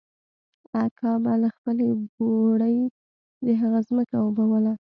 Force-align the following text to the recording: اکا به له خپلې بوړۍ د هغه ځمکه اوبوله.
اکا 0.83 1.11
به 1.23 1.33
له 1.43 1.49
خپلې 1.55 1.87
بوړۍ 2.15 2.77
د 3.45 3.47
هغه 3.61 3.79
ځمکه 3.87 4.15
اوبوله. 4.25 4.73